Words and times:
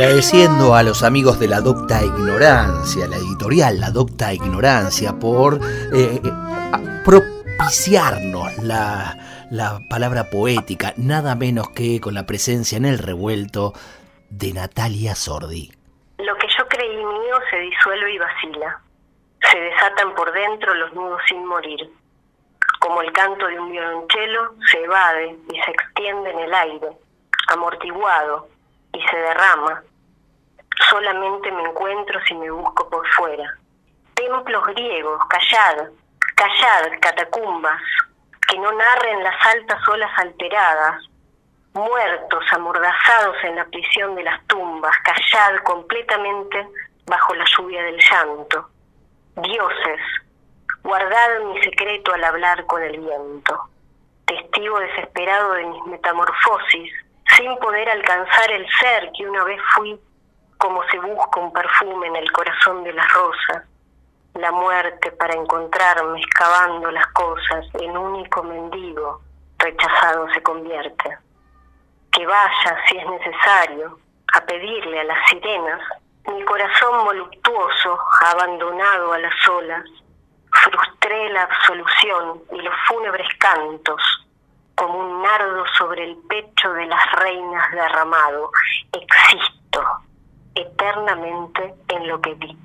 Agradeciendo 0.00 0.74
a 0.74 0.82
los 0.82 1.02
amigos 1.02 1.38
de 1.38 1.46
la 1.46 1.60
Docta 1.60 2.02
Ignorancia, 2.02 3.06
la 3.06 3.16
editorial 3.16 3.80
La 3.80 3.90
Docta 3.90 4.32
Ignorancia, 4.32 5.12
por 5.12 5.56
eh, 5.92 6.18
eh, 6.24 6.32
propiciarnos 7.04 8.56
la, 8.62 9.18
la 9.50 9.80
palabra 9.90 10.30
poética, 10.30 10.94
nada 10.96 11.34
menos 11.34 11.68
que 11.68 12.00
con 12.00 12.14
la 12.14 12.24
presencia 12.24 12.78
en 12.78 12.86
el 12.86 12.96
revuelto 12.96 13.74
de 14.30 14.54
Natalia 14.54 15.14
Sordi. 15.14 15.70
Lo 16.16 16.34
que 16.36 16.46
yo 16.48 16.66
creí 16.66 16.96
mío 16.96 17.36
se 17.50 17.58
disuelve 17.58 18.14
y 18.14 18.18
vacila. 18.18 18.80
Se 19.52 19.60
desatan 19.60 20.14
por 20.14 20.32
dentro 20.32 20.72
los 20.76 20.94
nudos 20.94 21.20
sin 21.28 21.44
morir. 21.44 21.90
Como 22.78 23.02
el 23.02 23.12
canto 23.12 23.46
de 23.46 23.60
un 23.60 23.70
violonchelo, 23.70 24.54
se 24.70 24.82
evade 24.82 25.36
y 25.52 25.60
se 25.60 25.70
extiende 25.70 26.30
en 26.30 26.38
el 26.38 26.54
aire, 26.54 26.88
amortiguado, 27.48 28.48
y 28.92 29.02
se 29.02 29.16
derrama. 29.16 29.82
Solamente 30.88 31.50
me 31.52 31.62
encuentro 31.62 32.20
si 32.26 32.34
me 32.34 32.50
busco 32.50 32.88
por 32.88 33.06
fuera. 33.12 33.44
Templos 34.14 34.64
griegos, 34.66 35.20
callad, 35.28 35.88
callad, 36.34 36.98
catacumbas, 37.00 37.80
que 38.48 38.58
no 38.58 38.72
narren 38.72 39.22
las 39.22 39.46
altas 39.46 39.88
olas 39.88 40.10
alteradas, 40.18 41.08
muertos 41.72 42.44
amordazados 42.52 43.36
en 43.44 43.56
la 43.56 43.64
prisión 43.66 44.14
de 44.16 44.24
las 44.24 44.44
tumbas, 44.46 44.96
callad 45.04 45.62
completamente 45.64 46.66
bajo 47.06 47.34
la 47.34 47.44
lluvia 47.56 47.82
del 47.82 47.98
llanto. 47.98 48.68
Dioses, 49.36 50.00
guardad 50.82 51.40
mi 51.44 51.62
secreto 51.62 52.12
al 52.12 52.24
hablar 52.24 52.66
con 52.66 52.82
el 52.82 52.98
viento, 52.98 53.68
testigo 54.26 54.78
desesperado 54.80 55.52
de 55.52 55.64
mis 55.64 55.86
metamorfosis, 55.86 56.92
sin 57.36 57.56
poder 57.58 57.88
alcanzar 57.88 58.50
el 58.50 58.66
ser 58.78 59.10
que 59.16 59.28
una 59.28 59.44
vez 59.44 59.60
fui, 59.74 59.98
como 60.58 60.82
se 60.88 60.98
busca 60.98 61.40
un 61.40 61.52
perfume 61.52 62.06
en 62.08 62.16
el 62.16 62.32
corazón 62.32 62.84
de 62.84 62.92
las 62.92 63.12
rosas, 63.12 63.64
la 64.34 64.52
muerte 64.52 65.10
para 65.12 65.34
encontrarme 65.34 66.20
excavando 66.20 66.90
las 66.90 67.06
cosas 67.08 67.66
en 67.74 67.96
único 67.96 68.42
mendigo 68.42 69.20
rechazado 69.58 70.28
se 70.32 70.42
convierte. 70.42 71.18
Que 72.12 72.26
vaya, 72.26 72.78
si 72.88 72.96
es 72.96 73.06
necesario, 73.06 73.98
a 74.32 74.40
pedirle 74.42 75.00
a 75.00 75.04
las 75.04 75.28
sirenas 75.28 75.80
mi 76.28 76.44
corazón 76.44 77.04
voluptuoso 77.04 77.98
abandonado 78.20 79.12
a 79.12 79.18
las 79.18 79.48
olas, 79.48 79.84
frustré 80.52 81.30
la 81.30 81.42
absolución 81.42 82.42
y 82.52 82.62
los 82.62 82.74
fúnebres 82.86 83.28
cantos 83.38 84.02
como 84.80 84.98
un 84.98 85.22
nardo 85.22 85.62
sobre 85.76 86.04
el 86.04 86.16
pecho 86.26 86.72
de 86.72 86.86
las 86.86 87.12
reinas 87.22 87.70
derramado. 87.70 88.50
Existo 88.92 89.82
eternamente 90.54 91.74
en 91.88 92.08
lo 92.08 92.18
que 92.22 92.32
vi. 92.34 92.56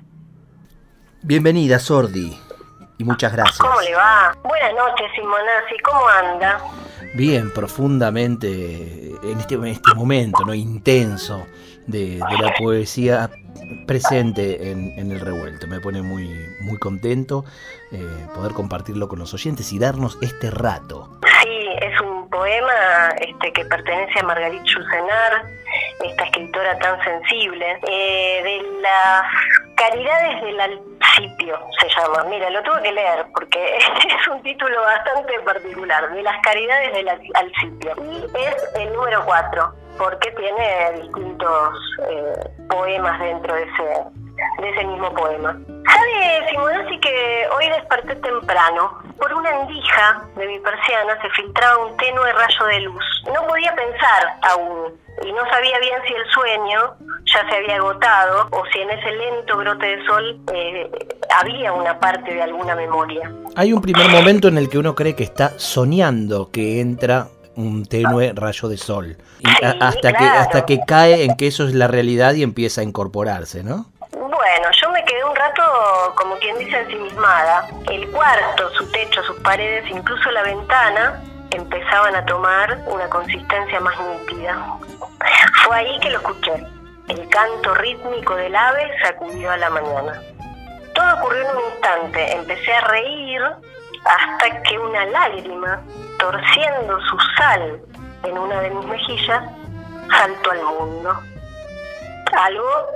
Bienvenida, 1.22 1.78
Sordi, 1.78 2.40
y 2.96 3.04
muchas 3.04 3.34
gracias. 3.34 3.58
¿Cómo 3.58 3.78
le 3.82 3.94
va? 3.94 4.34
Buenas 4.42 4.72
noches, 4.72 5.10
Simonazzi, 5.14 5.78
¿cómo 5.84 6.08
anda? 6.08 6.58
Bien, 7.14 7.52
profundamente 7.52 9.10
en 9.22 9.38
este, 9.38 9.56
en 9.56 9.66
este 9.66 9.94
momento, 9.94 10.42
¿no? 10.46 10.54
Intenso 10.54 11.46
de, 11.86 12.18
la 12.18 12.54
poesía 12.58 13.30
presente 13.86 14.70
en, 14.70 15.10
el 15.12 15.20
revuelto. 15.20 15.66
Me 15.66 15.80
pone 15.80 16.00
muy, 16.00 16.30
muy 16.60 16.78
contento 16.78 17.44
eh, 17.92 18.26
poder 18.34 18.52
compartirlo 18.52 19.06
con 19.06 19.18
los 19.18 19.34
oyentes 19.34 19.70
y 19.74 19.78
darnos 19.78 20.16
este 20.22 20.50
rato. 20.50 21.18
Poema 22.36 23.08
este, 23.18 23.50
que 23.50 23.64
pertenece 23.64 24.20
a 24.20 24.24
Margarita 24.24 24.62
Chusenar, 24.64 25.42
esta 26.04 26.24
escritora 26.24 26.78
tan 26.80 27.02
sensible, 27.02 27.80
eh, 27.88 28.40
de 28.44 28.80
las 28.82 29.22
caridades 29.74 30.42
del 30.42 30.60
Alcipio 30.60 31.58
se 31.80 31.88
llama. 31.88 32.24
Mira, 32.28 32.50
lo 32.50 32.62
tuve 32.62 32.82
que 32.82 32.92
leer 32.92 33.24
porque 33.32 33.78
es 33.78 34.28
un 34.28 34.42
título 34.42 34.82
bastante 34.82 35.40
particular, 35.40 36.12
de 36.12 36.22
las 36.22 36.36
caridades 36.42 36.92
del 36.92 37.08
Alcipio. 37.08 37.94
Y 38.04 38.38
es 38.38 38.68
el 38.74 38.92
número 38.92 39.24
4 39.24 39.72
porque 39.96 40.30
tiene 40.32 41.00
distintos 41.00 41.78
eh, 42.10 42.50
poemas 42.68 43.18
dentro 43.18 43.54
de 43.54 43.62
ese, 43.62 44.04
de 44.58 44.68
ese 44.70 44.84
mismo 44.84 45.12
poema. 45.14 45.56
¿Sabe, 45.86 46.50
Simonazzi, 46.50 46.98
que 47.00 47.46
hoy 47.56 47.68
desperté 47.68 48.16
temprano? 48.16 49.02
Por 49.18 49.32
una 49.32 49.50
endija 49.60 50.22
de 50.36 50.46
mi 50.46 50.58
persiana 50.58 51.20
se 51.22 51.30
filtraba 51.30 51.86
un 51.86 51.96
tenue 51.96 52.32
rayo 52.32 52.66
de 52.66 52.80
luz. 52.80 53.04
No 53.32 53.46
podía 53.46 53.74
pensar 53.74 54.38
aún 54.42 54.92
y 55.22 55.32
no 55.32 55.48
sabía 55.50 55.78
bien 55.78 55.98
si 56.06 56.14
el 56.14 56.26
sueño 56.26 56.94
ya 57.24 57.48
se 57.48 57.56
había 57.56 57.76
agotado 57.76 58.48
o 58.52 58.64
si 58.72 58.80
en 58.80 58.90
ese 58.90 59.10
lento 59.10 59.56
brote 59.56 59.96
de 59.96 60.06
sol 60.06 60.40
eh, 60.52 60.90
había 61.34 61.72
una 61.72 61.98
parte 61.98 62.34
de 62.34 62.42
alguna 62.42 62.74
memoria. 62.74 63.32
Hay 63.56 63.72
un 63.72 63.80
primer 63.80 64.08
momento 64.10 64.48
en 64.48 64.58
el 64.58 64.68
que 64.68 64.78
uno 64.78 64.94
cree 64.94 65.16
que 65.16 65.24
está 65.24 65.58
soñando 65.58 66.50
que 66.50 66.80
entra 66.80 67.28
un 67.56 67.86
tenue 67.86 68.32
rayo 68.34 68.68
de 68.68 68.76
sol. 68.76 69.16
Y 69.40 69.64
hasta, 69.64 70.12
que, 70.12 70.24
hasta 70.24 70.66
que 70.66 70.80
cae 70.86 71.24
en 71.24 71.36
que 71.36 71.46
eso 71.46 71.66
es 71.66 71.74
la 71.74 71.88
realidad 71.88 72.34
y 72.34 72.42
empieza 72.42 72.82
a 72.82 72.84
incorporarse, 72.84 73.64
¿no? 73.64 73.86
Bueno, 74.12 74.68
yo 74.80 74.90
me 74.90 75.02
quedé 75.04 75.24
un 75.24 75.34
como 76.14 76.36
quien 76.36 76.58
dice, 76.58 76.78
ensimismada. 76.78 77.68
El 77.90 78.10
cuarto, 78.10 78.70
su 78.74 78.90
techo, 78.90 79.22
sus 79.24 79.36
paredes, 79.40 79.84
incluso 79.90 80.30
la 80.30 80.42
ventana, 80.42 81.22
empezaban 81.50 82.14
a 82.14 82.24
tomar 82.24 82.78
una 82.86 83.08
consistencia 83.08 83.80
más 83.80 83.94
nítida. 84.00 84.78
Fue 85.64 85.76
ahí 85.76 85.98
que 86.00 86.10
lo 86.10 86.18
escuché. 86.18 86.66
El 87.08 87.28
canto 87.28 87.74
rítmico 87.74 88.34
del 88.34 88.54
ave 88.54 88.90
sacudió 89.02 89.50
a 89.50 89.56
la 89.56 89.70
mañana. 89.70 90.20
Todo 90.94 91.14
ocurrió 91.18 91.42
en 91.42 91.56
un 91.56 91.62
instante. 91.72 92.32
Empecé 92.32 92.72
a 92.72 92.80
reír 92.82 93.42
hasta 94.04 94.62
que 94.62 94.78
una 94.78 95.04
lágrima, 95.06 95.80
torciendo 96.18 97.00
su 97.02 97.18
sal 97.36 97.80
en 98.24 98.38
una 98.38 98.60
de 98.60 98.70
mis 98.70 98.86
mejillas, 98.86 99.44
saltó 100.10 100.50
al 100.50 100.62
mundo. 100.62 101.20
Algo 102.32 102.86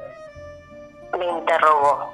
me 1.19 1.27
interrogó. 1.27 2.13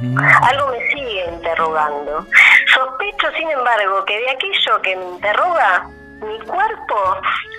Mm. 0.00 0.18
Algo 0.18 0.68
me 0.68 0.78
sigue 0.88 1.24
interrogando. 1.32 2.26
Sospecho, 2.74 3.28
sin 3.36 3.50
embargo, 3.50 4.04
que 4.04 4.18
de 4.18 4.30
aquello 4.30 4.82
que 4.82 4.96
me 4.96 5.04
interroga, 5.04 5.88
mi 6.20 6.38
cuerpo 6.46 7.16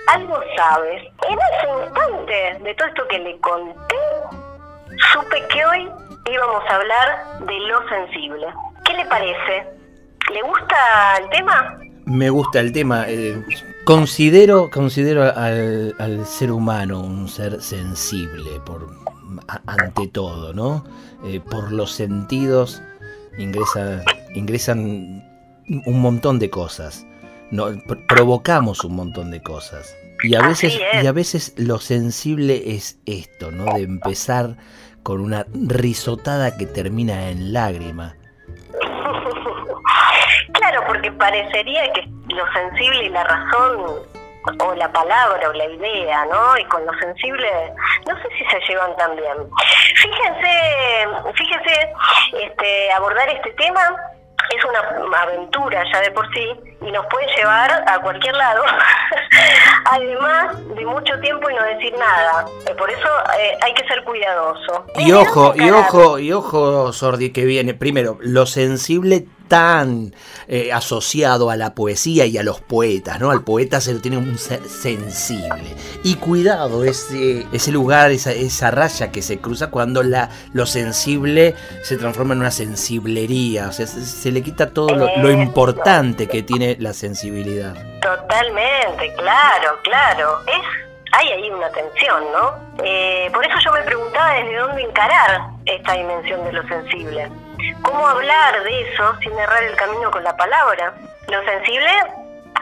algo 0.08 0.40
sabe. 0.56 1.12
En 1.28 1.38
ese 1.38 1.84
instante 1.84 2.64
de 2.64 2.74
todo 2.74 2.88
esto 2.88 3.08
que 3.08 3.18
le 3.18 3.38
conté, 3.40 3.96
supe 5.12 5.42
que 5.48 5.64
hoy 5.64 5.88
íbamos 6.30 6.62
a 6.68 6.74
hablar 6.74 7.38
de 7.46 7.60
lo 7.60 7.88
sensible. 7.88 8.46
¿Qué 8.84 8.94
le 8.94 9.04
parece? 9.06 9.66
¿Le 10.32 10.42
gusta 10.42 10.76
el 11.20 11.28
tema? 11.30 11.78
Me 12.06 12.30
gusta 12.30 12.60
el 12.60 12.72
tema. 12.72 13.04
Eh, 13.08 13.42
considero 13.84 14.70
considero 14.70 15.22
al, 15.22 15.94
al, 15.98 16.26
ser 16.26 16.50
humano 16.50 17.00
un 17.00 17.28
ser 17.28 17.60
sensible 17.62 18.60
por 18.64 18.86
ante 19.66 20.08
todo, 20.08 20.52
¿no? 20.52 20.84
Eh, 21.24 21.40
por 21.40 21.72
los 21.72 21.92
sentidos 21.92 22.82
ingresa, 23.38 24.02
ingresan 24.34 25.24
un 25.86 26.00
montón 26.00 26.38
de 26.38 26.50
cosas. 26.50 27.06
No, 27.50 27.68
provocamos 28.08 28.84
un 28.84 28.96
montón 28.96 29.30
de 29.30 29.42
cosas. 29.42 29.96
Y 30.22 30.34
a 30.34 30.42
veces, 30.42 30.78
y 31.02 31.06
a 31.06 31.12
veces 31.12 31.54
lo 31.56 31.78
sensible 31.78 32.74
es 32.74 32.98
esto, 33.06 33.50
¿no? 33.50 33.64
De 33.74 33.82
empezar 33.82 34.56
con 35.02 35.20
una 35.20 35.46
risotada 35.52 36.56
que 36.56 36.66
termina 36.66 37.30
en 37.30 37.52
lágrima. 37.52 38.16
Claro, 40.52 40.82
porque 40.86 41.12
parecería 41.12 41.92
que 41.92 42.02
lo 42.34 42.44
sensible 42.52 43.06
y 43.06 43.08
la 43.10 43.24
razón 43.24 44.02
o 44.60 44.74
la 44.74 44.90
palabra 44.92 45.48
o 45.48 45.52
la 45.52 45.64
idea, 45.64 46.24
¿no? 46.26 46.58
Y 46.58 46.64
con 46.66 46.84
lo 46.84 46.92
sensible, 46.94 47.48
no 48.06 48.16
sé 48.16 48.28
si 48.38 48.44
se 48.44 48.60
llevan 48.68 48.96
tan 48.96 49.16
bien. 49.16 49.36
Fíjense, 49.96 51.08
fíjense, 51.34 51.92
este, 52.32 52.92
abordar 52.92 53.28
este 53.30 53.52
tema 53.52 53.80
es 54.54 54.64
una 54.64 55.20
aventura 55.22 55.82
ya 55.90 56.00
de 56.00 56.10
por 56.10 56.26
sí 56.34 56.46
y 56.82 56.90
nos 56.92 57.06
puede 57.06 57.26
llevar 57.34 57.84
a 57.88 57.98
cualquier 58.00 58.36
lado, 58.36 58.62
además 59.86 60.56
de 60.76 60.84
mucho 60.84 61.18
tiempo 61.20 61.48
y 61.48 61.54
no 61.54 61.62
decir 61.64 61.94
nada. 61.98 62.44
Por 62.76 62.90
eso 62.90 63.08
eh, 63.38 63.58
hay 63.62 63.72
que 63.72 63.86
ser 63.88 64.04
cuidadoso. 64.04 64.86
Y 64.96 65.12
ojo, 65.12 65.54
y 65.56 65.70
ojo, 65.70 66.18
y 66.18 66.32
ojo, 66.32 66.92
Sordi, 66.92 67.32
que 67.32 67.44
viene. 67.44 67.72
Primero, 67.72 68.18
lo 68.20 68.44
sensible 68.44 69.26
tan 69.48 70.14
eh, 70.48 70.72
asociado 70.72 71.50
a 71.50 71.56
la 71.56 71.74
poesía 71.74 72.26
y 72.26 72.38
a 72.38 72.42
los 72.42 72.60
poetas, 72.60 73.20
¿no? 73.20 73.30
Al 73.30 73.44
poeta 73.44 73.80
se 73.80 73.92
lo 73.92 74.00
tiene 74.00 74.16
un 74.16 74.38
ser 74.38 74.66
sensible. 74.68 75.76
Y 76.02 76.16
cuidado, 76.16 76.84
ese, 76.84 77.46
ese 77.52 77.72
lugar, 77.72 78.10
esa, 78.10 78.32
esa 78.32 78.70
raya 78.70 79.10
que 79.10 79.22
se 79.22 79.38
cruza 79.38 79.70
cuando 79.70 80.02
la, 80.02 80.30
lo 80.52 80.66
sensible 80.66 81.54
se 81.82 81.96
transforma 81.96 82.34
en 82.34 82.40
una 82.40 82.50
sensiblería. 82.50 83.68
O 83.68 83.72
sea, 83.72 83.86
se, 83.86 84.32
le 84.32 84.42
quita 84.42 84.70
todo 84.70 84.94
lo, 84.94 85.30
importante 85.30 86.26
que 86.28 86.42
tiene 86.42 86.76
la 86.78 86.92
sensibilidad. 86.92 87.74
Totalmente, 88.00 89.14
claro, 89.16 89.78
claro. 89.82 90.40
Es 90.46 90.84
hay 91.16 91.28
ahí 91.28 91.50
una 91.50 91.70
tensión, 91.70 92.24
¿no? 92.32 92.84
Eh, 92.84 93.30
por 93.32 93.44
eso 93.44 93.54
yo 93.64 93.72
me 93.72 93.82
preguntaba 93.82 94.32
desde 94.34 94.56
dónde 94.56 94.82
encarar 94.82 95.42
esta 95.64 95.92
dimensión 95.92 96.44
de 96.44 96.52
lo 96.52 96.66
sensible. 96.66 97.30
¿Cómo 97.82 98.06
hablar 98.06 98.62
de 98.62 98.92
eso 98.92 99.14
sin 99.20 99.38
errar 99.38 99.62
el 99.62 99.76
camino 99.76 100.10
con 100.10 100.22
la 100.24 100.36
palabra? 100.36 100.94
Lo 101.28 101.42
sensible, 101.44 101.90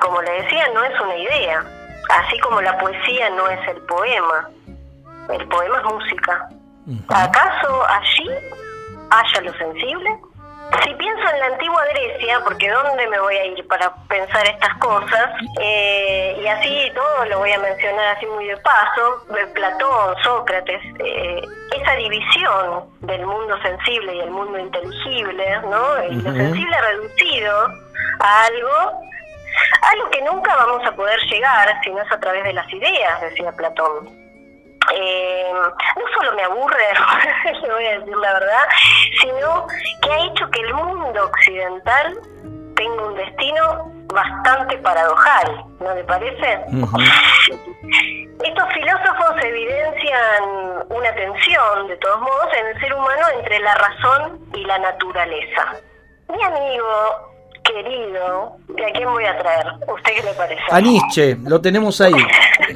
como 0.01 0.21
le 0.23 0.43
decía, 0.43 0.69
no 0.75 0.85
es 0.85 1.01
una 1.01 1.17
idea, 1.17 1.65
así 2.11 2.39
como 2.41 2.61
la 2.61 2.77
poesía 2.79 3.31
no 3.31 3.49
es 3.49 3.69
el 3.69 3.81
poema. 3.83 4.49
El 5.29 5.49
poema 5.49 5.79
es 5.79 5.85
música. 5.85 6.49
¿Acaso 7.09 7.87
allí 7.89 8.29
haya 9.11 9.41
lo 9.43 9.53
sensible? 9.55 10.11
Si 10.81 10.95
pienso 10.95 11.23
en 11.29 11.41
la 11.41 11.47
antigua 11.47 11.85
Grecia, 11.93 12.41
porque 12.45 12.71
¿dónde 12.71 13.07
me 13.09 13.21
voy 13.21 13.37
a 13.37 13.45
ir 13.45 13.67
para 13.69 13.95
pensar 14.09 14.47
estas 14.47 14.75
cosas? 14.79 15.31
Eh, 15.61 16.41
y 16.43 16.47
así 16.47 16.91
todo 16.95 17.25
lo 17.27 17.39
voy 17.41 17.53
a 17.53 17.59
mencionar 17.59 18.17
así 18.17 18.27
muy 18.27 18.47
de 18.47 18.57
paso, 18.57 19.27
Platón, 19.55 20.17
Sócrates, 20.23 20.81
eh, 20.99 21.43
esa 21.77 21.93
división 21.97 22.85
del 23.01 23.27
mundo 23.27 23.61
sensible 23.63 24.15
y 24.15 24.21
el 24.21 24.31
mundo 24.31 24.59
inteligible, 24.59 25.61
¿no? 25.63 25.97
Lo 26.11 26.33
sensible 26.33 26.77
reducido 26.81 27.69
a 28.21 28.45
algo, 28.45 28.93
algo 29.83 30.11
que 30.11 30.23
nunca 30.23 30.57
vamos 30.57 30.87
a 30.87 30.97
poder 30.97 31.21
llegar 31.31 31.69
si 31.85 31.91
no 31.91 32.01
es 32.01 32.11
a 32.11 32.19
través 32.19 32.45
de 32.45 32.53
las 32.55 32.73
ideas, 32.73 33.21
decía 33.21 33.53
Platón 33.53 34.22
eh, 34.95 35.53
no 35.53 36.05
solo 36.15 36.33
me 36.35 36.43
aburre, 36.43 36.85
le 37.63 37.73
voy 37.73 37.87
a 37.87 37.99
decir 37.99 38.17
la 38.17 38.33
verdad, 38.35 38.69
sino 39.21 39.67
que 40.03 40.13
ha 40.13 40.27
hecho 40.27 40.51
que 40.51 40.61
el 40.61 40.75
mundo 40.75 41.25
occidental 41.25 42.19
tenga 42.75 43.03
un 43.03 43.15
destino 43.15 43.93
bastante 44.13 44.77
paradojal, 44.79 45.65
¿no 45.81 45.95
le 45.95 46.05
parece? 46.05 46.61
Estos 48.45 48.73
filósofos 48.73 49.45
evidencian 49.45 50.85
una 50.89 51.15
tensión, 51.15 51.89
de 51.89 51.97
todos 51.99 52.21
modos, 52.21 52.49
en 52.59 52.67
el 52.67 52.81
ser 52.81 52.95
humano 52.95 53.27
entre 53.39 53.59
la 53.61 53.75
razón 53.75 54.41
y 54.55 54.65
la 54.65 54.79
naturaleza. 54.79 55.75
Mi 56.29 56.43
amigo 56.43 57.32
querido, 57.63 58.57
¿a 58.71 58.93
quién 58.93 59.09
voy 59.11 59.25
a 59.25 59.39
traer? 59.39 59.67
¿Usted 59.81 60.13
qué 60.17 60.23
le 60.23 60.35
parece? 60.35 60.63
A 60.71 60.81
Nietzsche, 60.81 61.37
lo 61.45 61.61
tenemos 61.61 62.01
ahí. 62.01 62.15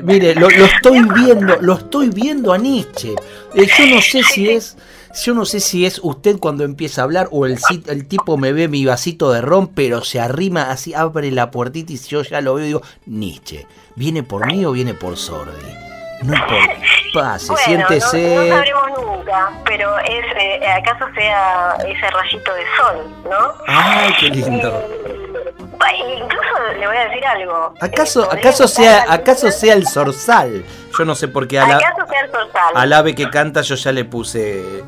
Mire, 0.02 0.34
lo, 0.34 0.48
estoy 0.48 1.02
viendo, 1.14 1.56
lo 1.60 1.74
estoy 1.74 2.10
viendo 2.10 2.52
a 2.52 2.58
Nietzsche. 2.58 3.14
Eh, 3.54 3.66
yo 3.78 3.86
no 3.94 4.00
sé 4.00 4.22
si 4.22 4.50
es, 4.50 4.76
yo 5.24 5.34
no 5.34 5.44
sé 5.44 5.60
si 5.60 5.86
es 5.86 6.00
usted 6.02 6.38
cuando 6.38 6.64
empieza 6.64 7.00
a 7.00 7.04
hablar 7.04 7.28
o 7.30 7.46
el, 7.46 7.58
el 7.86 8.08
tipo 8.08 8.36
me 8.36 8.52
ve 8.52 8.68
mi 8.68 8.84
vasito 8.84 9.32
de 9.32 9.40
ron, 9.40 9.68
pero 9.68 10.02
se 10.02 10.20
arrima 10.20 10.70
así, 10.70 10.94
abre 10.94 11.30
la 11.30 11.50
puertita 11.50 11.92
y 11.92 11.98
yo 11.98 12.22
ya 12.22 12.40
lo 12.40 12.54
veo 12.54 12.64
y 12.64 12.68
digo, 12.68 12.82
Nietzsche, 13.06 13.66
¿viene 13.94 14.22
por 14.22 14.46
mí 14.46 14.64
o 14.64 14.72
viene 14.72 14.94
por 14.94 15.16
Sordi? 15.16 15.85
No 16.22 16.34
importa. 16.34 16.74
Pase, 17.14 17.56
siéntese. 17.56 18.34
No, 18.34 18.56
sabremos 18.56 18.88
nunca, 18.98 19.50
pero 19.64 19.98
es, 19.98 20.24
eh, 20.36 20.66
acaso 20.70 21.06
sea 21.14 21.76
ese 21.86 22.10
rayito 22.10 22.54
de 22.54 22.62
sol, 22.76 23.14
¿no? 23.24 23.54
¡Ay, 23.66 24.14
qué 24.20 24.28
lindo! 24.30 24.68
Eh, 24.68 26.18
incluso 26.18 26.72
le 26.78 26.86
voy 26.86 26.96
a 26.96 27.04
decir 27.08 27.24
algo. 27.26 27.74
¿Acaso, 27.80 28.24
eh, 28.24 28.38
acaso, 28.38 28.68
sea, 28.68 29.04
¿acaso 29.08 29.50
sea 29.50 29.74
el 29.74 29.86
zorzal? 29.86 30.64
Yo 30.98 31.04
no 31.04 31.14
sé 31.14 31.28
por 31.28 31.46
qué 31.46 31.58
a 31.58 31.66
la, 31.66 31.76
¿Acaso 31.76 32.06
sea 32.08 32.20
el 32.20 32.30
zorzal? 32.30 32.72
al 32.74 32.92
ave 32.92 33.14
que 33.14 33.30
canta 33.30 33.60
yo 33.62 33.74
ya 33.74 33.92
le 33.92 34.04
puse 34.04 34.84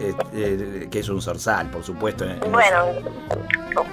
que 0.91 0.99
es 0.99 1.09
un 1.09 1.23
zorzal, 1.23 1.71
por 1.71 1.85
supuesto. 1.85 2.25
bueno, 2.51 2.87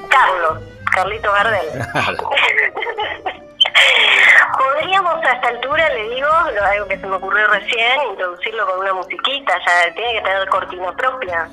Carlos, 0.09 0.63
Carlito 0.91 1.31
Gardel. 1.31 1.67
a 5.25 5.33
esta 5.33 5.47
altura, 5.49 5.89
le 5.89 6.15
digo, 6.15 6.27
algo 6.27 6.87
que 6.87 6.99
se 6.99 7.07
me 7.07 7.15
ocurrió 7.15 7.47
recién, 7.47 7.99
introducirlo 8.11 8.65
con 8.67 8.79
una 8.79 8.93
musiquita, 8.93 9.53
ya 9.65 9.93
tiene 9.93 10.13
que 10.13 10.21
tener 10.21 10.49
cortina 10.49 10.95
propia. 10.95 11.49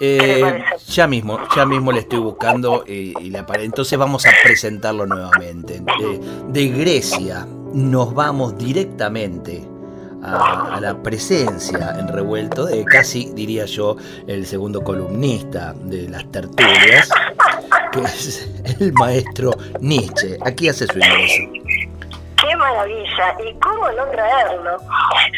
Eh, 0.00 0.64
ya 0.88 1.06
mismo, 1.06 1.38
ya 1.54 1.66
mismo 1.66 1.92
le 1.92 2.00
estoy 2.00 2.20
buscando 2.20 2.84
eh, 2.86 3.12
y 3.18 3.30
la 3.30 3.44
Entonces 3.54 3.98
vamos 3.98 4.26
a 4.26 4.30
presentarlo 4.42 5.06
nuevamente. 5.06 5.80
De, 6.48 6.68
Grecia 6.68 7.46
nos 7.72 8.14
vamos 8.14 8.56
directamente 8.56 9.66
a, 10.22 10.78
la 10.80 11.02
presencia 11.02 11.96
en 11.98 12.08
revuelto 12.08 12.66
de 12.66 12.84
casi, 12.84 13.30
diría 13.34 13.66
yo, 13.66 13.96
el 14.26 14.46
segundo 14.46 14.82
columnista 14.82 15.74
de 15.74 16.08
las 16.08 16.30
tertulias, 16.30 17.10
que 17.92 18.00
es 18.00 18.48
el 18.80 18.92
maestro 18.92 19.52
Nietzsche. 19.80 20.38
Aquí 20.44 20.68
hace 20.68 20.86
su 20.86 20.98
ingreso. 20.98 21.61
Maravilla. 22.62 23.36
¿Y 23.44 23.58
cómo 23.58 23.90
no 23.90 24.06
traerlo? 24.06 24.78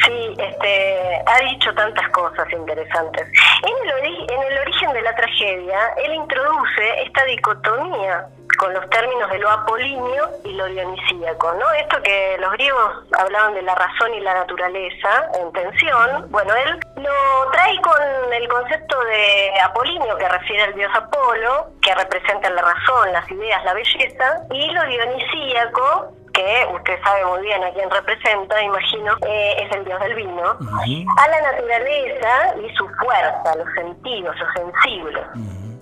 Sí, 0.04 0.34
este, 0.36 1.22
ha 1.26 1.38
dicho 1.40 1.72
tantas 1.74 2.08
cosas 2.10 2.46
interesantes. 2.52 3.26
En 3.62 3.88
el, 3.88 4.30
en 4.30 4.42
el 4.52 4.58
origen 4.58 4.92
de 4.92 5.02
la 5.02 5.14
tragedia, 5.14 5.78
él 6.04 6.14
introduce 6.14 7.02
esta 7.02 7.24
dicotomía 7.24 8.26
con 8.58 8.72
los 8.74 8.88
términos 8.90 9.30
de 9.30 9.38
lo 9.38 9.50
apolíneo 9.50 10.30
y 10.44 10.52
lo 10.52 10.66
dionisíaco, 10.66 11.52
¿no? 11.54 11.72
Esto 11.72 12.00
que 12.02 12.36
los 12.38 12.52
griegos 12.52 12.92
hablaban 13.18 13.54
de 13.54 13.62
la 13.62 13.74
razón 13.74 14.14
y 14.14 14.20
la 14.20 14.34
naturaleza 14.34 15.30
en 15.40 15.52
tensión, 15.52 16.30
bueno, 16.30 16.54
él 16.54 16.78
lo 16.96 17.50
trae 17.50 17.80
con 17.80 18.32
el 18.32 18.48
concepto 18.48 19.02
de 19.04 19.60
apolíneo 19.60 20.16
que 20.18 20.28
refiere 20.28 20.62
al 20.64 20.74
dios 20.74 20.92
Apolo, 20.94 21.70
que 21.82 21.94
representa 21.94 22.50
la 22.50 22.62
razón, 22.62 23.12
las 23.12 23.28
ideas, 23.30 23.64
la 23.64 23.74
belleza, 23.74 24.42
y 24.50 24.70
lo 24.70 24.84
dionisíaco 24.84 26.14
que 26.34 26.66
usted 26.74 27.00
sabe 27.02 27.24
muy 27.26 27.42
bien 27.42 27.62
a 27.62 27.72
quién 27.72 27.88
representa, 27.90 28.60
imagino, 28.60 29.16
eh, 29.26 29.56
es 29.60 29.76
el 29.76 29.84
dios 29.84 30.00
del 30.00 30.14
vino, 30.14 30.42
a 30.42 31.28
la 31.28 31.40
naturaleza 31.52 32.54
y 32.62 32.74
su 32.74 32.86
fuerza, 33.00 33.54
los 33.56 33.72
sentidos, 33.74 34.36
lo 34.38 34.52
sensible. 34.52 35.22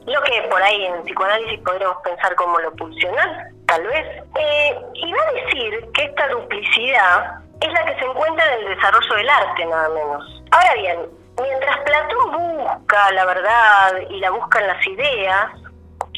Lo 0.06 0.20
que 0.22 0.42
por 0.50 0.62
ahí 0.62 0.84
en 0.84 1.02
psicoanálisis 1.04 1.60
podríamos 1.60 1.96
pensar 2.04 2.34
como 2.34 2.58
lo 2.58 2.72
pulsional, 2.72 3.50
tal 3.66 3.86
vez. 3.86 4.06
Eh, 4.38 4.76
y 4.94 5.12
va 5.12 5.22
a 5.22 5.32
decir 5.32 5.88
que 5.94 6.04
esta 6.04 6.28
duplicidad 6.28 7.38
es 7.60 7.72
la 7.72 7.84
que 7.86 7.98
se 7.98 8.04
encuentra 8.04 8.44
en 8.54 8.60
el 8.60 8.76
desarrollo 8.76 9.14
del 9.14 9.30
arte, 9.30 9.66
nada 9.66 9.88
menos. 9.90 10.42
Ahora 10.50 10.74
bien, 10.74 10.98
mientras 11.40 11.78
Platón 11.78 12.32
busca 12.32 13.12
la 13.12 13.24
verdad 13.24 13.92
y 14.10 14.18
la 14.18 14.30
busca 14.30 14.60
en 14.60 14.66
las 14.66 14.86
ideas, 14.86 15.46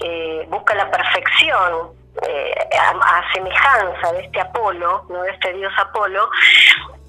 eh, 0.03 0.47
busca 0.49 0.75
la 0.75 0.91
perfección, 0.91 1.91
eh, 2.23 2.55
a, 2.79 3.33
semejanza 3.33 4.13
de 4.13 4.21
este 4.21 4.41
Apolo, 4.41 5.05
¿no? 5.09 5.23
de 5.23 5.31
este 5.31 5.53
dios 5.55 5.73
Apolo, 5.79 6.31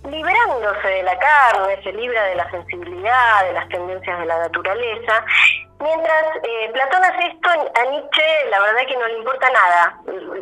librándose 0.10 0.88
de 0.88 1.04
la 1.04 1.18
carne, 1.18 1.82
se 1.84 1.92
libra 1.94 2.24
de 2.24 2.36
la 2.36 2.50
sensibilidad, 2.52 3.46
de 3.46 3.54
las 3.54 3.68
tendencias 3.70 4.20
de 4.20 4.26
la 4.26 4.40
naturaleza. 4.40 5.24
Mientras 5.80 6.24
eh, 6.44 6.70
Platón 6.74 7.04
hace 7.04 7.28
esto, 7.28 7.50
a 7.50 7.86
Nietzsche 7.92 8.24
la 8.50 8.60
verdad 8.62 8.88
que 8.88 8.98
no 8.98 9.08
le 9.08 9.18
importa 9.18 9.50
nada, 9.50 10.00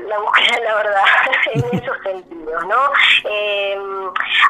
la 0.08 0.20
búsqueda 0.20 0.60
la 0.64 0.76
verdad, 0.76 1.04
en 1.54 1.80
esos 1.82 1.98
sentidos, 2.04 2.66
¿no? 2.68 2.92
Eh, 3.30 3.78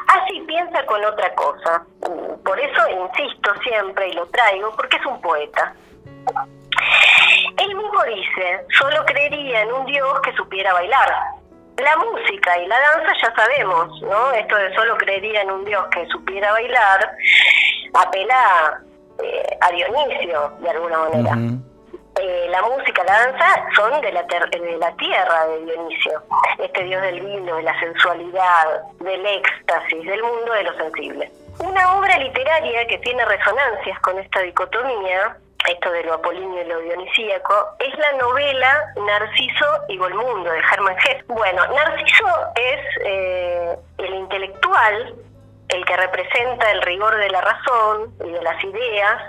así 0.08 0.40
piensa 0.46 0.84
con 0.86 1.04
otra 1.04 1.34
cosa. 1.34 1.82
Por 2.44 2.60
eso 2.60 2.82
insisto 2.88 3.52
siempre 3.62 4.08
y 4.08 4.12
lo 4.12 4.26
traigo, 4.26 4.70
porque 4.76 4.96
es 4.96 5.06
un 5.06 5.20
poeta. 5.20 5.74
Él 7.58 7.74
mismo 7.74 8.02
dice, 8.04 8.64
solo 8.78 9.04
creería 9.06 9.62
en 9.62 9.72
un 9.72 9.86
Dios 9.86 10.20
que 10.20 10.32
supiera 10.34 10.72
bailar. 10.72 11.12
La 11.78 11.96
música 11.96 12.58
y 12.58 12.66
la 12.66 12.78
danza 12.80 13.12
ya 13.20 13.34
sabemos, 13.34 14.00
¿no? 14.02 14.32
Esto 14.32 14.56
de 14.56 14.74
solo 14.74 14.96
creería 14.96 15.42
en 15.42 15.50
un 15.50 15.64
Dios 15.64 15.84
que 15.92 16.06
supiera 16.06 16.52
bailar, 16.52 17.10
apela 17.94 18.80
eh, 19.22 19.58
a 19.60 19.70
Dionisio, 19.70 20.52
de 20.60 20.70
alguna 20.70 20.98
manera. 20.98 21.36
Eh, 22.20 22.46
la 22.48 22.62
música, 22.62 23.02
la 23.04 23.26
danza 23.26 23.66
son 23.74 24.00
de 24.00 24.12
la, 24.12 24.22
de 24.22 24.76
la 24.78 24.94
tierra 24.96 25.46
de 25.46 25.64
Dionisio, 25.64 26.22
este 26.58 26.84
dios 26.84 27.02
del 27.02 27.20
vino, 27.20 27.56
de 27.56 27.62
la 27.64 27.80
sensualidad, 27.80 28.82
del 29.00 29.26
éxtasis, 29.26 30.04
del 30.06 30.22
mundo 30.22 30.52
de 30.52 30.62
lo 30.62 30.76
sensible. 30.76 31.32
Una 31.58 31.98
obra 31.98 32.16
literaria 32.18 32.86
que 32.86 32.98
tiene 32.98 33.24
resonancias 33.24 33.98
con 34.00 34.18
esta 34.18 34.40
dicotomía 34.40 35.36
esto 35.68 35.90
de 35.90 36.04
lo 36.04 36.14
apolíneo 36.14 36.62
y 36.62 36.66
lo 36.66 36.80
dionisíaco, 36.80 37.76
es 37.78 37.98
la 37.98 38.12
novela 38.12 38.92
Narciso 39.06 39.66
y 39.88 39.96
Golmundo 39.96 40.50
de 40.50 40.58
Hermann 40.58 40.96
Hesse. 40.98 41.24
Bueno, 41.26 41.66
Narciso 41.66 42.26
es 42.54 42.80
eh, 43.04 43.76
el 43.98 44.14
intelectual, 44.14 45.14
el 45.68 45.84
que 45.84 45.96
representa 45.96 46.70
el 46.70 46.82
rigor 46.82 47.16
de 47.16 47.30
la 47.30 47.40
razón 47.40 48.14
y 48.24 48.30
de 48.30 48.42
las 48.42 48.62
ideas, 48.62 49.22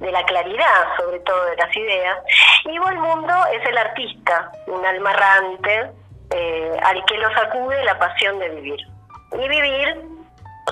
de 0.00 0.12
la 0.12 0.24
claridad 0.24 0.96
sobre 0.96 1.20
todo 1.20 1.44
de 1.46 1.56
las 1.56 1.76
ideas, 1.76 2.18
y 2.64 2.78
Golmundo 2.78 3.34
es 3.52 3.66
el 3.66 3.78
artista, 3.78 4.52
un 4.66 4.84
alma 4.84 5.10
errante 5.12 5.90
eh, 6.30 6.76
al 6.82 7.04
que 7.06 7.18
lo 7.18 7.32
sacude 7.34 7.84
la 7.84 7.98
pasión 7.98 8.38
de 8.38 8.48
vivir. 8.50 8.80
Y 9.32 9.48
vivir 9.48 10.17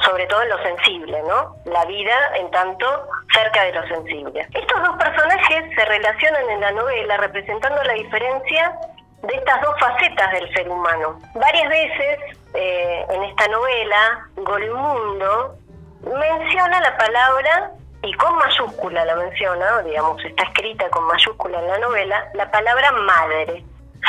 sobre 0.05 0.27
todo 0.27 0.43
en 0.43 0.49
lo 0.51 0.63
sensible, 0.63 1.23
¿no? 1.23 1.57
La 1.65 1.85
vida 1.85 2.37
en 2.37 2.51
tanto 2.51 2.87
cerca 3.33 3.65
de 3.65 3.73
lo 3.73 3.87
sensible. 3.89 4.47
Estos 4.53 4.83
dos 4.83 4.97
personajes 4.97 5.75
se 5.75 5.85
relacionan 5.85 6.51
en 6.51 6.61
la 6.61 6.73
novela 6.73 7.17
representando 7.19 7.83
la 7.85 7.95
diferencia 7.95 8.79
de 9.23 9.35
estas 9.35 9.61
dos 9.63 9.75
facetas 9.81 10.33
del 10.33 10.53
ser 10.55 10.69
humano. 10.69 11.21
Varias 11.35 11.69
veces 11.69 12.19
eh, 12.55 13.07
en 13.11 13.23
esta 13.25 13.49
novela, 13.49 14.29
Golmundo 14.37 15.57
menciona 16.03 16.81
la 16.81 16.97
palabra, 16.97 17.73
y 18.03 18.13
con 18.15 18.37
mayúscula 18.37 19.05
la 19.05 19.17
menciona, 19.17 19.83
digamos, 19.83 20.25
está 20.25 20.45
escrita 20.45 20.89
con 20.91 21.05
mayúscula 21.05 21.59
en 21.59 21.67
la 21.67 21.79
novela, 21.79 22.29
la 22.35 22.51
palabra 22.51 22.93
madre. 22.93 23.65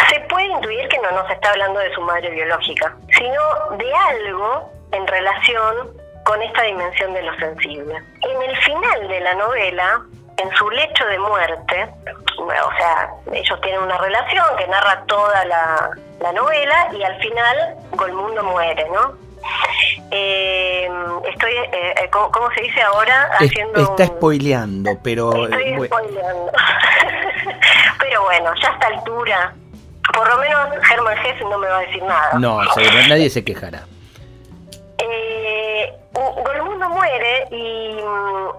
Se 0.09 0.19
puede 0.29 0.45
intuir 0.45 0.87
que 0.89 0.99
no 0.99 1.11
nos 1.11 1.29
está 1.31 1.49
hablando 1.49 1.79
de 1.79 1.93
su 1.93 2.01
madre 2.01 2.29
biológica, 2.29 2.95
sino 3.17 3.41
de 3.77 3.93
algo 3.93 4.69
en 4.91 5.07
relación 5.07 5.97
con 6.27 6.41
esta 6.41 6.63
dimensión 6.63 7.13
de 7.13 7.21
lo 7.21 7.35
sensible. 7.37 7.95
En 8.21 8.41
el 8.41 8.57
final 8.57 9.07
de 9.07 9.19
la 9.21 9.33
novela, 9.35 10.01
en 10.37 10.51
su 10.55 10.69
lecho 10.69 11.05
de 11.05 11.19
muerte, 11.19 11.87
o 12.37 12.77
sea, 12.77 13.09
ellos 13.31 13.61
tienen 13.61 13.81
una 13.81 13.97
relación 13.97 14.45
que 14.57 14.67
narra 14.67 15.03
toda 15.05 15.45
la, 15.45 15.89
novela 16.33 16.89
y 16.93 17.03
al 17.03 17.17
final 17.19 17.75
Golmundo 17.91 18.43
muere, 18.43 18.85
¿no? 18.89 19.13
Eh, 20.11 20.89
estoy, 21.31 21.51
eh, 21.53 21.95
eh 22.01 22.09
¿cómo, 22.11 22.51
se 22.53 22.61
dice 22.63 22.81
ahora? 22.81 23.29
Haciendo 23.39 23.79
Está 23.79 24.07
spoileando, 24.07 24.97
pero... 25.01 25.45
Estoy 25.45 25.85
spoileando. 25.85 26.51
pero 27.99 28.23
bueno, 28.23 28.51
ya 28.61 28.69
a 28.69 28.73
esta 28.73 28.87
altura, 28.87 29.53
por 30.13 30.27
lo 30.27 30.37
menos 30.39 30.85
Germán 30.89 31.17
Hesse 31.25 31.41
no 31.41 31.57
me 31.57 31.67
va 31.67 31.77
a 31.77 31.81
decir 31.81 32.03
nada. 32.03 32.31
No, 32.39 32.61
nadie 33.07 33.29
se 33.29 33.45
quejará 33.45 33.83
eh, 34.99 35.93
Golmundo 36.13 36.89
muere 36.89 37.47
y 37.51 37.97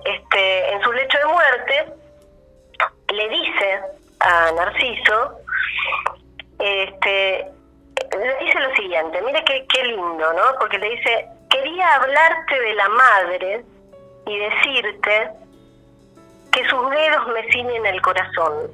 este, 0.05 0.73
en 0.73 0.83
su 0.83 0.93
lecho 0.93 1.19
de 1.19 1.25
muerte 1.27 1.93
le 3.13 3.29
dice 3.29 3.81
a 4.21 4.53
Narciso, 4.53 5.39
este, 6.59 7.51
le 8.17 8.45
dice 8.45 8.61
lo 8.61 8.75
siguiente, 8.75 9.23
mire 9.23 9.43
qué, 9.45 9.67
qué 9.69 9.85
lindo, 9.85 10.33
¿no? 10.33 10.59
Porque 10.59 10.79
le 10.79 10.91
dice, 10.91 11.27
quería 11.51 11.95
hablarte 11.95 12.61
de 12.61 12.75
la 12.75 12.89
madre 12.89 13.65
y 14.27 14.39
decirte 14.39 15.31
que 16.53 16.69
sus 16.69 16.91
dedos 16.91 17.27
me 17.29 17.43
ciñen 17.51 17.87
el 17.87 18.01
corazón. 18.03 18.71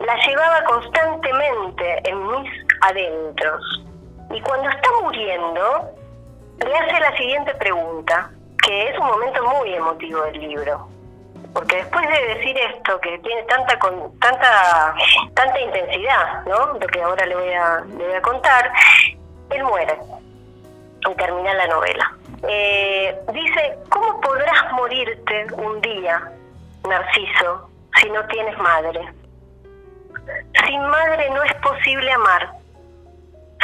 La 0.00 0.16
llevaba 0.26 0.64
constantemente 0.64 2.08
en 2.08 2.26
mis 2.28 2.50
adentros. 2.80 3.84
Y 4.30 4.40
cuando 4.40 4.68
está 4.68 4.88
muriendo, 5.02 5.94
le 6.58 6.76
hace 6.76 7.00
la 7.00 7.16
siguiente 7.16 7.54
pregunta, 7.54 8.30
que 8.62 8.88
es 8.90 8.98
un 8.98 9.06
momento 9.06 9.42
muy 9.44 9.74
emotivo 9.74 10.22
del 10.22 10.40
libro. 10.40 10.88
Porque 11.52 11.76
después 11.76 12.08
de 12.08 12.34
decir 12.34 12.56
esto, 12.58 13.00
que 13.00 13.18
tiene 13.18 13.42
tanta 13.44 13.78
con, 13.78 14.18
tanta 14.18 14.94
tanta 15.34 15.60
intensidad, 15.60 16.44
¿no? 16.46 16.78
Lo 16.78 16.86
que 16.86 17.02
ahora 17.02 17.24
le 17.26 17.34
voy 17.34 17.52
a, 17.52 17.80
le 17.96 18.04
voy 18.04 18.14
a 18.14 18.22
contar, 18.22 18.72
él 19.50 19.62
muere 19.62 19.96
y 21.08 21.14
termina 21.14 21.54
la 21.54 21.66
novela. 21.68 22.12
Eh, 22.48 23.16
dice, 23.32 23.78
¿cómo 23.88 24.20
podrás 24.20 24.72
morirte 24.72 25.46
un 25.54 25.80
día, 25.80 26.30
Narciso, 26.88 27.70
si 28.00 28.10
no 28.10 28.24
tienes 28.26 28.58
madre? 28.58 29.00
Sin 30.66 30.80
madre 30.86 31.30
no 31.30 31.42
es 31.42 31.54
posible 31.56 32.10
amar. 32.12 32.50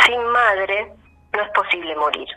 Sin 0.06 0.22
madre 0.26 0.92
no 1.32 1.42
es 1.42 1.50
posible 1.50 1.96
morir. 1.96 2.28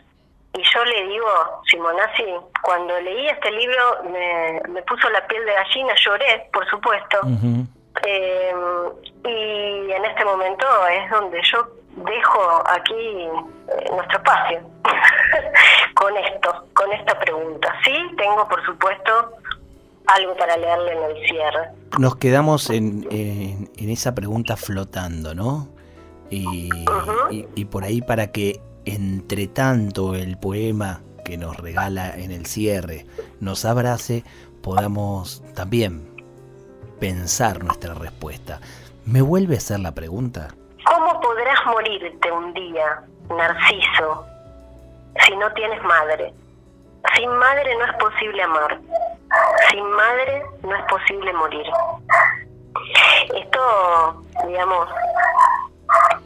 Y 0.54 0.62
yo 0.62 0.84
le 0.84 1.08
digo, 1.08 1.26
Simonazzi, 1.68 2.24
cuando 2.62 3.00
leí 3.00 3.26
este 3.26 3.50
libro 3.50 4.04
me, 4.10 4.82
puso 4.82 5.10
la 5.10 5.26
piel 5.26 5.44
de 5.44 5.52
gallina, 5.52 5.94
lloré, 5.96 6.48
por 6.52 6.68
supuesto. 6.70 7.18
Eh, 8.06 8.54
y 9.24 9.92
en 9.92 10.04
este 10.04 10.24
momento 10.24 10.66
es 10.88 11.10
donde 11.10 11.40
yo 11.50 11.66
dejo 11.96 12.62
aquí 12.66 12.94
eh, 12.94 13.90
nuestro 13.90 14.18
espacio 14.18 14.60
con 15.94 16.16
esto, 16.16 16.66
con 16.74 16.92
esta 16.92 17.18
pregunta. 17.18 17.74
Sí, 17.84 17.94
tengo 18.16 18.48
por 18.48 18.64
supuesto 18.64 19.32
algo 20.06 20.36
para 20.36 20.56
leerle 20.56 20.92
en 20.92 21.02
el 21.02 21.26
cierre. 21.26 21.68
Nos 21.98 22.16
quedamos 22.16 22.70
en, 22.70 23.08
en, 23.10 23.90
esa 23.90 24.14
pregunta 24.14 24.56
flotando, 24.56 25.34
¿no? 25.34 25.68
y, 26.30 26.68
y 27.30 27.64
por 27.66 27.84
ahí 27.84 28.02
para 28.02 28.32
que 28.32 28.60
entre 28.84 29.46
tanto 29.46 30.14
el 30.14 30.38
poema 30.38 31.00
que 31.24 31.36
nos 31.38 31.56
regala 31.56 32.14
en 32.16 32.30
el 32.30 32.46
cierre 32.46 33.06
nos 33.40 33.64
abrace, 33.64 34.24
podamos 34.62 35.42
también 35.54 36.14
pensar 37.00 37.64
nuestra 37.64 37.94
respuesta. 37.94 38.60
¿Me 39.04 39.22
vuelve 39.22 39.54
a 39.54 39.58
hacer 39.58 39.80
la 39.80 39.92
pregunta? 39.92 40.48
¿Cómo 40.86 41.20
podrás 41.20 41.66
morirte 41.66 42.32
un 42.32 42.52
día, 42.54 43.02
Narciso, 43.28 44.26
si 45.26 45.36
no 45.36 45.52
tienes 45.52 45.82
madre? 45.82 46.32
Sin 47.14 47.28
madre 47.28 47.74
no 47.76 47.84
es 47.84 47.92
posible 47.98 48.42
amar. 48.42 48.80
Sin 49.70 49.90
madre 49.90 50.42
no 50.62 50.74
es 50.74 50.82
posible 50.84 51.32
morir. 51.34 51.66
Esto, 53.34 54.22
digamos, 54.46 54.88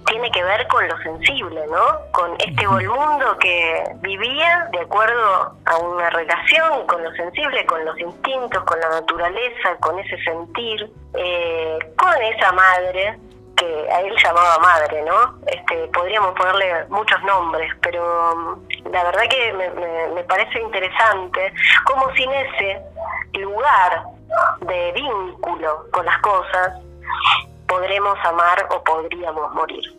tiene 0.08 0.30
que 0.30 0.42
ver 0.42 0.66
con 0.68 0.86
lo 0.88 0.98
sensible, 0.98 1.66
¿no? 1.70 2.12
Con 2.12 2.34
este 2.38 2.66
Volmundo 2.66 3.36
que 3.38 3.84
vivía 3.96 4.68
de 4.72 4.80
acuerdo 4.80 5.54
a 5.66 5.76
una 5.78 6.10
relación 6.10 6.86
con 6.86 7.02
lo 7.02 7.10
sensible, 7.12 7.66
con 7.66 7.84
los 7.84 7.98
instintos, 7.98 8.62
con 8.64 8.80
la 8.80 8.88
naturaleza, 8.88 9.76
con 9.80 9.98
ese 9.98 10.16
sentir, 10.22 10.90
eh, 11.14 11.78
con 11.96 12.22
esa 12.22 12.52
madre 12.52 13.18
que 13.56 13.88
a 13.90 14.00
él 14.00 14.14
llamaba 14.22 14.58
madre, 14.60 15.02
¿no? 15.02 15.38
Este, 15.46 15.88
podríamos 15.88 16.32
ponerle 16.34 16.86
muchos 16.88 17.22
nombres, 17.24 17.70
pero 17.82 18.34
mm, 18.36 18.90
la 18.92 19.04
verdad 19.04 19.22
que 19.28 19.52
me, 19.52 19.68
me 20.14 20.24
parece 20.24 20.60
interesante 20.60 21.52
cómo 21.84 22.10
sin 22.14 22.30
ese 22.30 22.80
lugar 23.34 24.04
de 24.60 24.92
vínculo 24.92 25.86
con 25.90 26.06
las 26.06 26.18
cosas, 26.18 26.72
podremos 27.66 28.18
amar 28.24 28.66
o 28.70 28.82
podríamos 28.82 29.52
morir. 29.54 29.97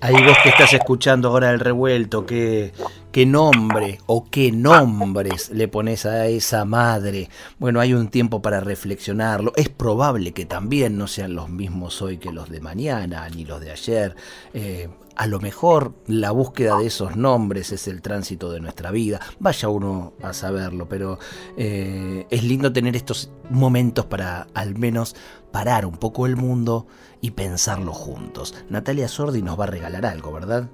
Ahí 0.00 0.14
vos 0.24 0.38
que 0.42 0.50
estás 0.50 0.72
escuchando 0.72 1.28
ahora 1.28 1.50
el 1.50 1.58
revuelto, 1.58 2.24
¿qué, 2.24 2.72
qué 3.12 3.26
nombre 3.26 3.98
o 4.06 4.24
qué 4.30 4.52
nombres 4.52 5.50
le 5.50 5.68
pones 5.68 6.06
a 6.06 6.26
esa 6.26 6.64
madre. 6.64 7.28
Bueno, 7.58 7.80
hay 7.80 7.94
un 7.94 8.08
tiempo 8.08 8.42
para 8.42 8.60
reflexionarlo. 8.60 9.52
Es 9.56 9.68
probable 9.68 10.32
que 10.32 10.46
también 10.46 10.96
no 10.98 11.06
sean 11.06 11.34
los 11.34 11.48
mismos 11.48 12.02
hoy 12.02 12.18
que 12.18 12.32
los 12.32 12.50
de 12.50 12.60
mañana, 12.60 13.28
ni 13.30 13.44
los 13.44 13.60
de 13.60 13.70
ayer. 13.70 14.16
Eh, 14.52 14.88
a 15.16 15.26
lo 15.26 15.40
mejor 15.40 15.94
la 16.06 16.30
búsqueda 16.30 16.78
de 16.78 16.86
esos 16.86 17.16
nombres 17.16 17.72
es 17.72 17.88
el 17.88 18.02
tránsito 18.02 18.52
de 18.52 18.60
nuestra 18.60 18.92
vida. 18.92 19.20
Vaya 19.40 19.68
uno 19.68 20.12
a 20.22 20.32
saberlo, 20.32 20.88
pero 20.88 21.18
eh, 21.56 22.26
es 22.30 22.44
lindo 22.44 22.72
tener 22.72 22.94
estos 22.94 23.32
momentos 23.50 24.06
para 24.06 24.46
al 24.54 24.78
menos 24.78 25.16
parar 25.50 25.86
un 25.86 25.96
poco 25.96 26.26
el 26.26 26.36
mundo 26.36 26.86
y 27.20 27.32
pensarlo 27.32 27.92
juntos. 27.92 28.54
Natalia 28.68 29.08
Sordi 29.08 29.42
nos 29.42 29.58
va 29.58 29.64
a 29.64 29.68
regalar 29.68 30.06
algo, 30.06 30.30
¿verdad? 30.30 30.68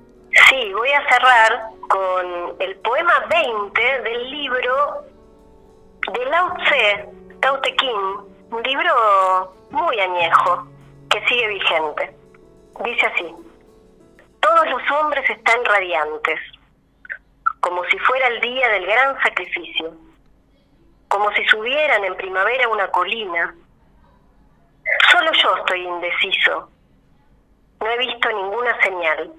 Voy 0.85 0.93
a 0.93 1.09
cerrar 1.09 1.62
con 1.88 2.57
el 2.61 2.76
poema 2.81 3.25
20 3.31 4.03
del 4.03 4.31
libro 4.31 5.03
de 6.12 6.26
Lao 6.26 6.55
Tse, 6.59 7.09
Tao 7.41 7.59
Te 7.62 7.75
un 8.50 8.62
libro 8.62 9.55
muy 9.71 9.99
añejo 9.99 10.69
que 11.09 11.26
sigue 11.26 11.49
vigente. 11.49 12.14
Dice 12.85 13.07
así, 13.07 13.35
todos 14.41 14.69
los 14.69 14.91
hombres 14.91 15.25
están 15.31 15.64
radiantes, 15.64 16.38
como 17.61 17.83
si 17.85 17.99
fuera 18.00 18.26
el 18.26 18.43
día 18.43 18.69
del 18.69 18.85
gran 18.85 19.19
sacrificio, 19.23 19.91
como 21.09 21.33
si 21.33 21.47
subieran 21.47 22.05
en 22.05 22.14
primavera 22.14 22.69
una 22.69 22.88
colina. 22.88 23.55
Solo 25.11 25.33
yo 25.33 25.57
estoy 25.57 25.81
indeciso, 25.81 26.69
no 27.81 27.88
he 27.88 27.97
visto 27.97 28.29
ninguna 28.29 28.79
señal 28.83 29.33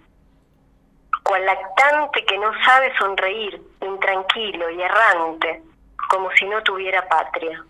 cual 1.26 1.44
lactante 1.44 2.24
que 2.24 2.38
no 2.38 2.52
sabe 2.64 2.96
sonreír, 2.98 3.60
intranquilo 3.82 4.70
y 4.70 4.82
errante, 4.82 5.64
como 6.08 6.30
si 6.32 6.46
no 6.46 6.62
tuviera 6.62 7.08
patria. 7.08 7.64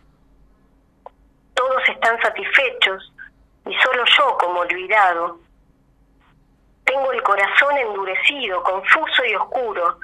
Todos 1.53 1.81
están 1.88 2.21
satisfechos 2.21 3.13
y 3.65 3.74
solo 3.75 4.03
yo 4.17 4.38
como 4.38 4.59
olvidado. 4.59 5.39
Tengo 6.83 7.12
el 7.13 7.24
corazón 7.24 7.77
endurecido, 7.77 8.62
confuso 8.62 9.24
y 9.25 9.35
oscuro. 9.35 10.00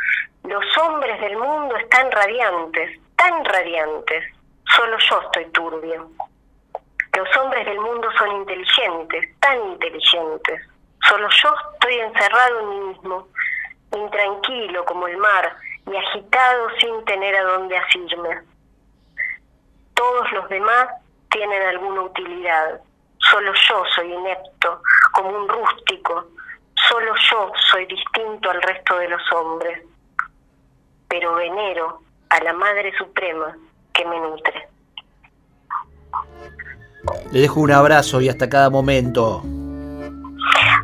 Los 0.46 0.78
hombres 0.78 1.20
del 1.20 1.36
mundo 1.36 1.76
están 1.76 2.10
radiantes, 2.10 3.00
tan 3.18 3.44
radiantes. 3.44 4.34
Solo 4.78 4.98
yo 4.98 5.22
estoy 5.24 5.46
turbio. 5.52 6.10
Los 7.18 7.38
hombres 7.38 7.66
del 7.66 7.80
mundo 7.82 8.08
son 8.18 8.32
inteligentes, 8.38 9.38
tan 9.42 9.62
inteligentes. 9.72 10.71
Solo 11.08 11.28
yo 11.44 11.56
estoy 11.74 11.96
encerrado 12.00 12.60
en 12.60 12.70
mí 12.70 12.80
mismo, 12.94 13.28
intranquilo 13.96 14.86
como 14.86 15.08
el 15.08 15.18
mar 15.18 15.56
y 15.92 15.96
agitado 15.96 16.70
sin 16.80 17.04
tener 17.06 17.36
a 17.36 17.44
dónde 17.44 17.78
asirme. 17.78 18.42
Todos 19.94 20.32
los 20.32 20.50
demás 20.50 20.90
tienen 21.30 21.62
alguna 21.64 22.02
utilidad. 22.02 22.82
Solo 23.30 23.54
yo 23.54 23.84
soy 23.96 24.12
inepto, 24.12 24.82
como 25.14 25.30
un 25.30 25.48
rústico. 25.48 26.28
Solo 26.90 27.14
yo 27.30 27.52
soy 27.72 27.86
distinto 27.86 28.50
al 28.50 28.62
resto 28.62 28.98
de 28.98 29.10
los 29.10 29.22
hombres. 29.32 29.84
Pero 31.08 31.36
venero 31.36 32.02
a 32.30 32.44
la 32.44 32.54
Madre 32.54 32.96
Suprema 32.98 33.56
que 33.94 34.06
me 34.06 34.20
nutre. 34.20 34.68
Le 37.32 37.42
dejo 37.42 37.60
un 37.60 37.72
abrazo 37.72 38.22
y 38.22 38.30
hasta 38.30 38.50
cada 38.50 38.70
momento. 38.70 39.44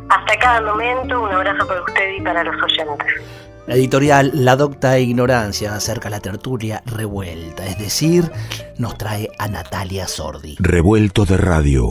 Hasta 0.08 0.38
cada 0.38 0.60
momento, 0.62 1.22
un 1.22 1.30
abrazo 1.30 1.66
para 1.66 1.82
usted 1.82 2.14
y 2.18 2.22
para 2.22 2.42
los 2.44 2.54
oyentes. 2.62 3.06
La 3.66 3.74
editorial 3.74 4.30
La 4.32 4.56
Docta 4.56 4.98
Ignorancia 4.98 5.74
acerca 5.74 6.08
la 6.08 6.20
tertulia 6.20 6.82
revuelta, 6.86 7.66
es 7.66 7.78
decir, 7.78 8.30
nos 8.78 8.96
trae 8.96 9.28
a 9.38 9.46
Natalia 9.48 10.08
Sordi. 10.08 10.56
Revuelto 10.58 11.26
de 11.26 11.36
radio. 11.36 11.86